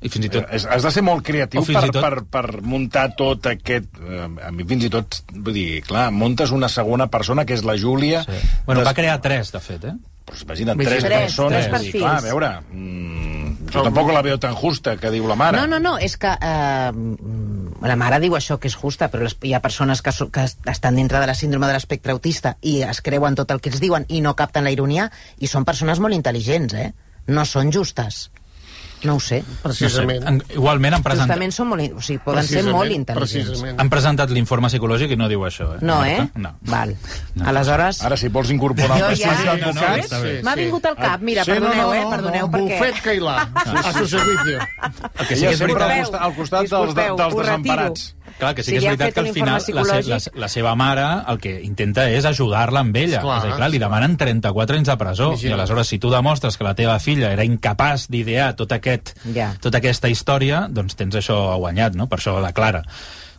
[0.00, 0.46] i fins i tot...
[0.48, 3.88] Has, de ser molt creatiu per, i tot- per, per muntar tot aquest...
[4.00, 7.64] Eh, a mi fins i tot, vull dir, clar, muntes una segona persona, que és
[7.68, 8.22] la Júlia...
[8.24, 8.38] Sí.
[8.64, 9.96] Bueno, Des- va crear tres, de fet, eh?
[10.24, 11.66] Pues, imagina't, tres, tres, persones.
[11.66, 12.04] tres perfils.
[12.04, 15.58] clar, a veure, mm, jo tampoc la veo tan justa, que diu la mare.
[15.60, 19.24] No, no, no, és que eh, mm, la mare diu això que és justa, però
[19.26, 22.56] les, hi ha persones que, so- que estan dintre de la síndrome de l'espectre autista
[22.62, 25.64] i es creuen tot el que els diuen i no capten la ironia i són
[25.64, 26.92] persones molt intel·ligents, eh?
[27.28, 28.30] No són justes.
[29.04, 29.40] No ho sé.
[29.62, 30.24] Precisament.
[30.28, 31.94] En, igualment han presentat, Justament són molt...
[31.96, 33.16] O sigui, poden ser molt intel·ligents.
[33.16, 33.78] Precisament.
[33.80, 35.80] han presentat l'informe psicològic i no diu això, eh?
[35.80, 36.18] No, eh?
[36.36, 36.52] No.
[36.68, 36.92] Val.
[37.52, 38.02] Aleshores...
[38.04, 40.44] Ara, si vols incorporar Jo el ja- despatx No, no, d'advocats...
[40.44, 42.04] M'ha vingut al cap, mira, Sí, no, perdoneu, no, eh?
[42.04, 42.76] no, Perdoneu, no, perquè...
[42.76, 44.58] Bufet Cailà, a su servicio.
[44.60, 46.14] El que sí que és veritat...
[46.20, 48.08] al costat dels, dels desemparats.
[48.40, 50.18] Clar, que sí Si que és li han veritat que al final la, se, la,
[50.46, 53.20] la seva mare el que intenta és ajudar-la amb ella.
[53.20, 55.30] Esclar, és a dir, clar, li demanen 34 anys de presó.
[55.34, 55.50] Imagina't.
[55.52, 59.52] I aleshores, si tu demostres que la teva filla era incapaç d'idear tot aquest, Ja.
[59.60, 62.08] tota aquesta història, doncs tens això guanyat, no?
[62.08, 62.82] Per això declara.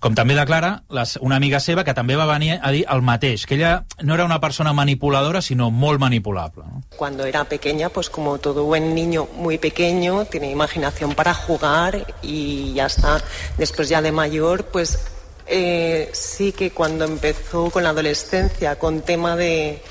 [0.02, 3.46] Com també declara les, una amiga seva que també va venir a dir el mateix,
[3.46, 6.64] que ella no era una persona manipuladora, sinó molt manipulable.
[6.66, 6.82] No?
[6.98, 12.74] Cuando era pequeña, pues como todo buen niño muy pequeño, tiene imaginación para jugar y
[12.74, 13.22] ya está.
[13.60, 14.98] Después ya de mayor, pues
[15.46, 19.84] eh, sí que cuando empezó con la adolescencia, con tema de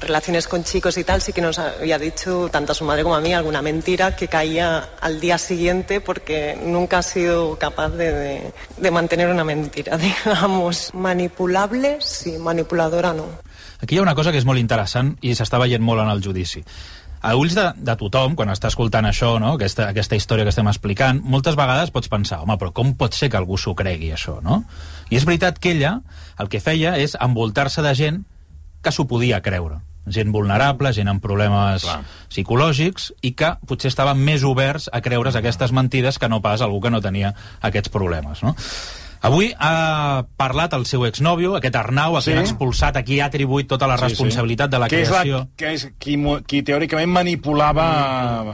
[0.00, 3.14] relaciones con chicos y tal, sí que nos había dicho tanto a su madre como
[3.14, 8.12] a mí alguna mentira que caía al día siguiente porque nunca ha sido capaz de,
[8.12, 10.92] de- de mantener una mentira, digamos.
[10.94, 13.24] Manipulable, sí, manipuladora no.
[13.80, 16.22] Aquí hi ha una cosa que és molt interessant i s'està veient molt en el
[16.24, 16.62] judici.
[17.26, 19.54] A ulls de, de tothom, quan està escoltant això, no?
[19.56, 23.30] aquesta, aquesta història que estem explicant, moltes vegades pots pensar, home, però com pot ser
[23.32, 24.60] que algú s'ho cregui, això, no?
[25.10, 25.96] I és veritat que ella
[26.38, 28.22] el que feia és envoltar-se de gent
[28.86, 29.80] que s'ho podia creure.
[30.06, 31.98] Gent vulnerable, gent amb problemes Clar.
[32.30, 36.78] psicològics i que potser estaven més oberts a creure's aquestes mentides que no pas algú
[36.84, 37.34] que no tenia
[37.66, 38.54] aquests problemes, no?
[39.26, 42.32] Avui ha parlat el seu exnòvio, aquest Arnau, a qui Sí.
[42.36, 45.40] han expulsat, a qui ha atribuït tota la responsabilitat de la que creació.
[45.40, 46.14] És la, que és qui,
[46.46, 47.86] qui teòricament manipulava,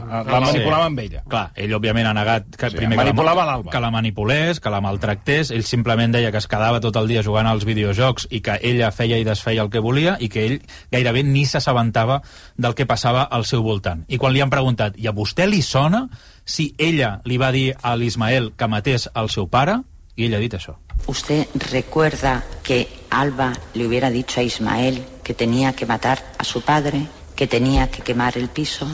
[0.09, 0.45] la Sí.
[0.47, 1.21] manipulava amb ella.
[1.29, 4.69] Clar, ell òbviament ha negat que, Sí, primer manipulava que, la, que la manipulés, que
[4.69, 8.41] la maltractés, ell simplement deia que es quedava tot el dia jugant als videojocs i
[8.41, 12.21] que ella feia i desfeia el que volia i que ell gairebé ni s'assabentava
[12.57, 14.05] del que passava al seu voltant.
[14.07, 16.07] I quan li han preguntat, i a vostè li sona
[16.45, 19.81] si ella li va dir a l'Ismael que matés el seu pare?
[20.15, 20.75] I ell ha dit això.
[21.07, 26.61] ¿Usted recuerda que Alba le hubiera dicho a Ismael que tenía que matar a su
[26.61, 28.87] padre, que tenía que quemar el piso?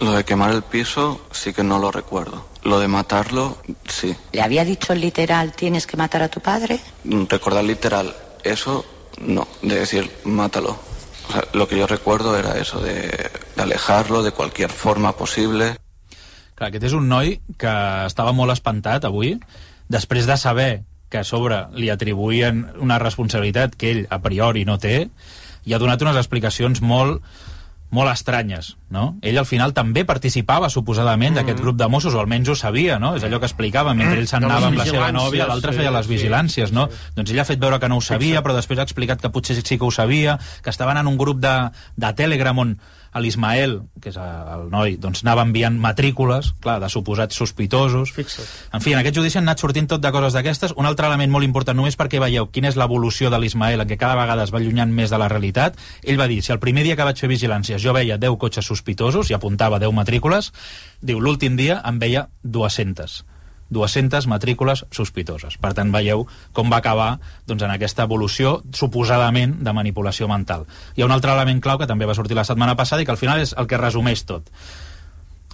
[0.00, 2.46] Lo de quemar el piso sí que no lo recuerdo.
[2.64, 4.14] Lo de matarlo, sí.
[4.32, 6.80] ¿Le había dicho literal tienes que matar a tu padre?
[7.04, 8.84] Recordar literal, eso
[9.20, 10.76] no, de decir mátalo.
[11.28, 15.78] O sea, lo que yo recuerdo era eso, de, de alejarlo de cualquier forma posible.
[16.56, 17.72] Clar, aquest és un noi que
[18.08, 19.34] estava molt espantat avui,
[19.88, 20.70] després de saber
[21.08, 25.06] que a sobre li atribuïen una responsabilitat que ell a priori no té,
[25.66, 27.22] i ha donat unes explicacions molt
[27.96, 29.14] molt estranyes, no?
[29.22, 33.14] Ell al final també participava, suposadament, d'aquest grup de Mossos, o almenys ho sabia, no?
[33.16, 35.72] És allò que explicava, mentre ell se'n De les anava amb la seva nòvia, l'altre
[35.72, 36.88] sí, feia les sí, vigilàncies, no?
[37.14, 39.60] Doncs ell ha fet veure que no ho sabia, però després ha explicat que potser
[39.60, 41.54] sí que ho sabia, que estaven en un grup de,
[41.96, 42.74] de Telegram on
[43.22, 48.12] l'Ismael, que és el noi, doncs anava enviant matrícules, clar, de suposats sospitosos.
[48.16, 48.48] Fixa't.
[48.76, 50.74] En fi, en aquest judici han anat sortint tot de coses d'aquestes.
[50.76, 54.00] Un altre element molt important només perquè veieu quina és l'evolució de l'Ismael, en què
[54.00, 55.78] cada vegada es va allunyant més de la realitat.
[56.02, 58.66] Ell va dir, si el primer dia que vaig fer vigilàncies jo veia 10 cotxes
[58.66, 60.52] sospitosos i apuntava 10 matrícules,
[61.00, 63.35] diu, l'últim dia en veia 200.
[63.70, 65.58] 200 matrícules sospitoses.
[65.58, 70.66] Per tant, veieu com va acabar doncs, en aquesta evolució, suposadament, de manipulació mental.
[70.96, 73.14] Hi ha un altre element clau que també va sortir la setmana passada i que
[73.14, 74.50] al final és el que resumeix tot.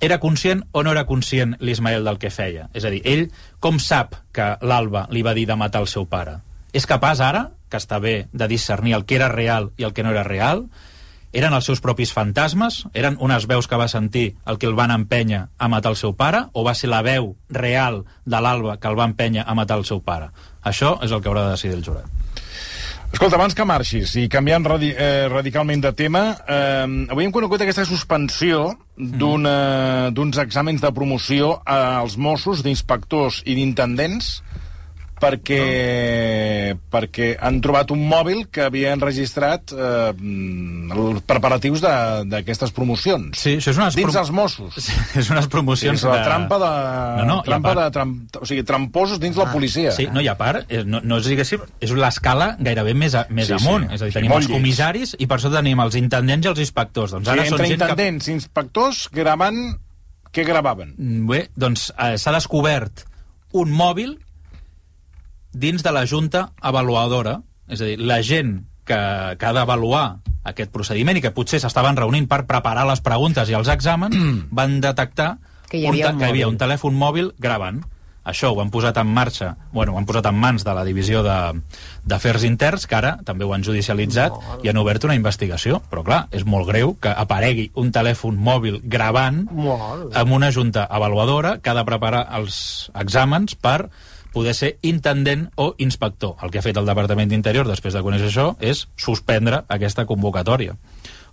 [0.02, 2.68] Era conscient o no era conscient l'Ismael del que feia?
[2.74, 3.28] És a dir, ell
[3.60, 6.40] com sap que l'Alba li va dir de matar el seu pare?
[6.72, 10.02] és capaç ara, que està bé, de discernir el que era real i el que
[10.02, 10.66] no era real?
[11.32, 12.82] Eren els seus propis fantasmes?
[12.92, 16.12] Eren unes veus que va sentir el que el van empènyer a matar el seu
[16.16, 16.44] pare?
[16.52, 19.86] O va ser la veu real de l'Alba que el va empènyer a matar el
[19.88, 20.28] seu pare?
[20.62, 22.04] Això és el que haurà de decidir el jurat.
[23.12, 27.60] Escolta, abans que marxis i canviant radi eh, radicalment de tema, eh, avui hem conegut
[27.60, 34.42] aquesta suspensió d'una- d'uns exàmens de promoció als Mossos, d'inspectors i d'intendents,
[35.22, 43.36] perquè, perquè han trobat un mòbil que havia enregistrat eh, els preparatius d'aquestes promocions.
[43.38, 44.88] Sí, això és unes Dins prom- els Mossos.
[45.20, 46.70] és unes promocions és la de- trampa de...
[47.22, 49.94] No, no, trampa part- de tram, o sigui, tramposos dins la policia.
[49.96, 53.26] Sí, no, i a part, eh, no, no és, diguéssim, és l'escala gairebé més, a,
[53.30, 53.60] més Sí, sí.
[53.62, 53.88] amunt.
[53.92, 54.58] És a dir, Sí, tenim els lleig.
[54.58, 57.14] comissaris i per sota tenim els intendents i els inspectors.
[57.16, 57.88] Doncs Sí, ara entre són gent que...
[57.90, 59.62] intendents i inspectors gravant...
[60.32, 60.94] Què gravaven?
[60.96, 63.02] Mm, Bé, doncs eh, s'ha descobert
[63.60, 64.14] un mòbil
[65.52, 67.40] dins de la Junta Avaluadora.
[67.68, 68.98] És a dir, la gent que,
[69.38, 73.54] que ha d'avaluar aquest procediment i que potser s'estaven reunint per preparar les preguntes i
[73.54, 74.16] els exàmens,
[74.50, 75.36] van detectar
[75.70, 77.78] Que hi havia un que hi havia un telèfon mòbil gravant.
[78.28, 81.22] Això ho han posat en marxa, bueno, ho han posat en mans de la divisió
[81.24, 81.60] de-
[82.06, 85.80] d'afers interns, que ara també ho han judicialitzat i han obert una investigació.
[85.90, 90.14] Però clar, és molt greu que aparegui un telèfon mòbil gravant Molt.
[90.16, 93.88] amb una junta avaluadora que ha de preparar els exàmens per
[94.32, 96.36] poder ser intendent o inspector.
[96.42, 100.76] El que ha fet el Departament d'Interior després de conèixer això és suspendre aquesta convocatòria.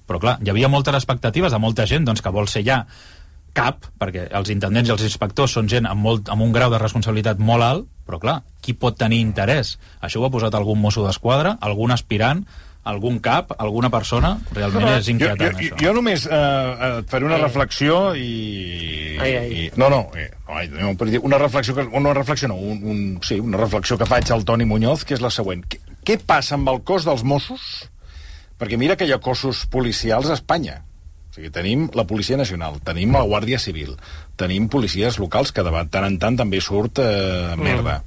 [0.09, 2.83] Però clar, hi havia moltes expectatives de molta gent doncs, que vol ser ja
[3.53, 6.79] cap, perquè els intendents i els inspectors són gent amb, molt, amb un grau de
[6.81, 9.77] responsabilitat molt alt, però clar, qui pot tenir interès?
[10.01, 12.45] Això ho ha posat algun mosso d'esquadra, algun aspirant,
[12.87, 14.37] algun cap, alguna persona?
[14.55, 15.79] Realment és jo, inquietant, jo, això.
[15.83, 19.17] jo només eh, eh, et faré una reflexió i...
[19.19, 19.49] Ai, ai.
[19.51, 22.81] i no, no, eh, ai, no per dir, una reflexió, que, una reflexió no, un,
[22.83, 25.65] un, sí, una reflexió que faig al Toni Muñoz, que és la següent.
[25.69, 27.89] Què, què passa amb el cos dels Mossos?
[28.59, 30.81] Perquè mira que hi ha cossos policials a Espanya.
[31.29, 33.93] O sigui, tenim la Policia Nacional, tenim la Guàrdia Civil,
[34.39, 37.99] tenim policies locals que de tant en tant també surt eh, merda.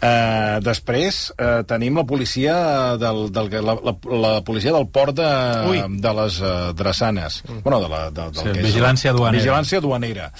[0.00, 2.54] Uh, després uh, tenim la policia
[2.96, 5.26] del, del, la, la, la policia del port de,
[5.68, 5.82] Ui.
[6.00, 7.58] de les uh, drassanes mm.
[7.66, 9.42] bueno, de la, de, del Sí, que és vigilància la- duanera.
[9.42, 10.30] vigilància duanera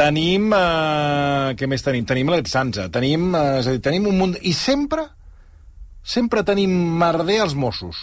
[0.00, 2.06] tenim uh, què més tenim?
[2.08, 5.04] tenim l'Etsanza tenim, uh, és a dir, tenim un munt i sempre
[6.02, 6.72] sempre tenim
[7.04, 8.00] merder als Mossos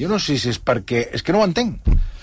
[0.00, 1.10] jo no sé si és perquè...
[1.12, 1.76] És que no ho entenc.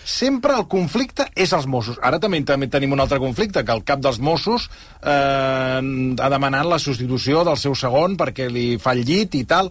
[0.08, 1.98] Sempre el conflicte és els Mossos.
[2.02, 4.70] Ara també, també tenim un altre conflicte, que el cap dels Mossos
[5.04, 5.82] eh,
[6.24, 9.68] ha demanat la substitució del seu segon perquè li fa el llit i tal.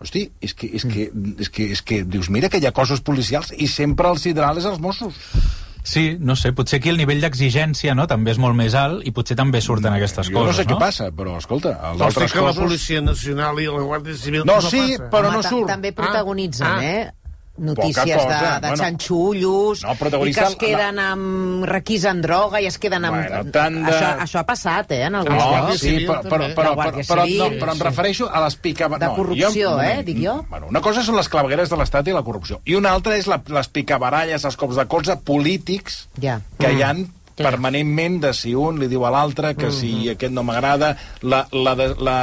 [0.00, 1.08] Hosti, és que, és, que,
[1.40, 4.60] és, que, és que dius, mira que hi ha cossos policials i sempre el sidral
[4.60, 5.16] és els Mossos.
[5.84, 9.12] Sí, no sé, potser aquí el nivell d'exigència no, també és molt més alt i
[9.16, 12.42] potser també surten aquestes Jo no coses, sé què passa, però escolta, els altres que
[12.44, 12.66] la cossos...
[12.66, 15.08] Policia Nacional i la Guàrdia Civil No, no sí, passa?
[15.14, 15.70] però no ta- surt.
[15.72, 16.84] També protagonitzen, Ah, ah.
[16.84, 17.19] eh?
[17.60, 18.82] Notícies cosa, de, de bueno.
[18.84, 19.92] xanxullos No,
[20.24, 23.18] i que es queden amb requisen droga i es queden amb...
[23.20, 25.78] Bueno, tant de- això, això ha passat, eh, en alguns No, llocs.
[25.82, 28.98] sí, però, però, però, La però, però, no, però em refereixo a les picava...
[29.02, 30.04] De corrupció, un eh, moment.
[30.08, 30.36] dic jo.
[30.48, 33.28] Bueno, una cosa són les clavegueres de l'Estat i la corrupció, i una altra és
[33.28, 36.40] la, les picabaralles, els cops de colze polítics Ja.
[36.58, 37.06] que hi han
[37.40, 41.74] permanentment de si un li diu a l'altre que si aquest no m'agrada la, la,
[41.78, 42.16] de- la,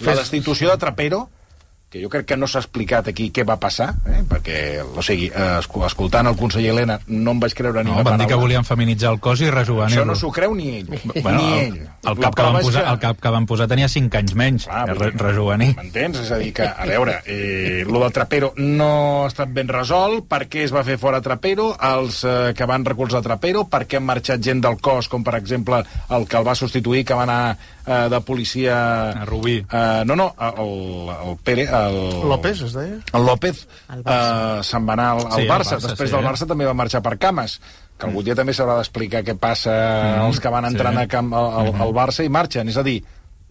[0.00, 1.28] la destitució de Trapero
[1.92, 4.22] que jo crec que no s'ha explicat aquí què va passar, eh?
[4.28, 7.98] perquè, o sigui, eh, esco- escoltant el conseller Helena no em vaig creure ni No,
[8.00, 8.42] una van dir que paraula.
[8.46, 10.00] volien feminitzar el cos i rejuvenir-lo.
[10.00, 10.88] Això no s'ho creu ni ell.
[10.88, 11.76] Bueno, ni el, ell.
[11.82, 14.64] el, La cap que van posar, el cap que van posar tenia 5 anys menys,
[14.70, 15.68] Clar, vull re, rejuvenir.
[15.76, 16.22] M'entens?
[16.24, 20.24] És a dir, que, a veure, eh, lo del Trapero no ha estat ben resolt,
[20.32, 24.00] per què es va fer fora Trapero, els eh, que van recolzar Trapero, per què
[24.00, 27.28] han marxat gent del cos, com per exemple el que el va substituir, que va
[27.28, 28.76] anar eh, de policia...
[29.10, 29.58] A Rubí.
[29.70, 31.64] Eh, no, no, el, el Pere...
[31.68, 32.98] El, López, es deia?
[33.12, 35.76] el López El eh, se'n va anar al, al Sí, al Barça.
[35.78, 36.28] Barça, Després sí, del eh?
[36.28, 37.58] Barça també va marxar per Cames
[38.02, 41.02] que algun dia també s'haurà d'explicar què passa Mm, als que van entrant sí.
[41.04, 42.68] a camp, al, al, al Barça i marxen.
[42.72, 42.96] És a dir,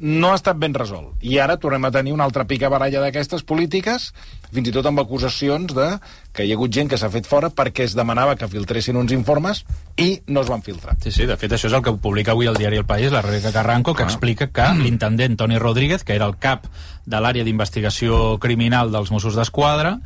[0.02, 1.14] no ha estat ben resolt.
[1.22, 4.10] I ara tornem a tenir una altra pica baralla d'aquestes polítiques,
[4.52, 5.88] fins i tot amb acusacions de
[6.34, 9.14] que hi ha hagut gent que s'ha fet fora perquè es demanava que filtressin uns
[9.14, 9.64] informes
[10.02, 10.98] i no es van filtrar.
[11.04, 13.22] Sí, sí, de fet això és el que publica avui el diari El País, la
[13.22, 16.66] Rebeca Carranco, que explica que l'intendent Toni Rodríguez, que era el cap
[17.06, 20.00] de l'àrea d'investigació criminal dels Mossos d'Esquadra,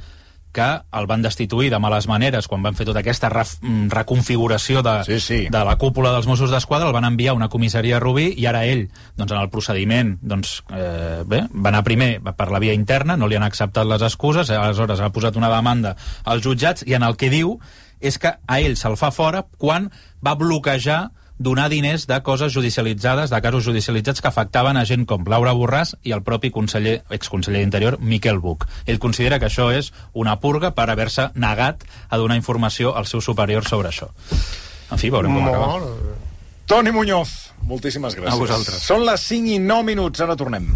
[0.55, 4.95] que el van destituir de males maneres quan van fer tota aquesta mm, reconfiguració de,
[5.07, 5.39] Sí, sí.
[5.51, 8.47] de la cúpula dels Mossos d'Esquadra, el van enviar a una comissaria a Rubí i
[8.47, 8.87] ara ell,
[9.19, 13.27] doncs, en el procediment, doncs, eh, bé, va anar primer per la via interna, no
[13.27, 17.19] li han acceptat les excuses, aleshores ha posat una demanda als jutjats i en el
[17.19, 17.59] que diu
[17.99, 19.89] és que a ell se'l fa fora quan
[20.25, 25.25] va bloquejar donar diners de coses judicialitzades, de casos judicialitzats que afectaven a gent com
[25.27, 28.65] Laura Borràs i el propi conseller, exconseller d'Interior, Miquel Buch.
[28.85, 33.25] Ell considera que això és una purga per haver-se negat a donar informació als seus
[33.25, 34.11] superiors sobre això.
[34.91, 36.15] En fi, veurem com acaba.
[36.65, 38.33] Toni Muñoz, moltíssimes gràcies.
[38.33, 38.81] A vosaltres.
[38.81, 40.71] Són les 5 i 9 minuts, ara tornem.